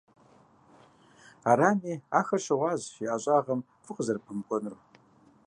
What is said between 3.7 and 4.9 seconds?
фӏы къызэрыпэмыкӏуэнур.